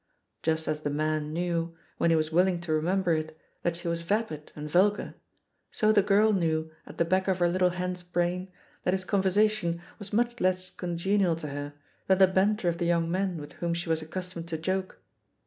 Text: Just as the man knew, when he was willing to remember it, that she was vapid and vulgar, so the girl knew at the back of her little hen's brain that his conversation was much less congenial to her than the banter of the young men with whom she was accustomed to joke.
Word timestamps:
Just 0.41 0.67
as 0.67 0.79
the 0.81 0.89
man 0.89 1.31
knew, 1.31 1.77
when 1.99 2.09
he 2.09 2.15
was 2.15 2.31
willing 2.31 2.59
to 2.61 2.73
remember 2.73 3.13
it, 3.13 3.37
that 3.61 3.77
she 3.77 3.87
was 3.87 4.01
vapid 4.01 4.51
and 4.55 4.67
vulgar, 4.67 5.13
so 5.71 5.91
the 5.91 6.01
girl 6.01 6.33
knew 6.33 6.71
at 6.87 6.97
the 6.97 7.05
back 7.05 7.27
of 7.27 7.37
her 7.37 7.47
little 7.47 7.69
hen's 7.69 8.01
brain 8.01 8.51
that 8.83 8.95
his 8.95 9.05
conversation 9.05 9.79
was 9.99 10.11
much 10.11 10.41
less 10.41 10.71
congenial 10.71 11.35
to 11.35 11.49
her 11.49 11.75
than 12.07 12.17
the 12.17 12.25
banter 12.25 12.67
of 12.67 12.79
the 12.79 12.85
young 12.87 13.11
men 13.11 13.37
with 13.37 13.53
whom 13.61 13.75
she 13.75 13.89
was 13.89 14.01
accustomed 14.01 14.47
to 14.47 14.57
joke. 14.57 14.99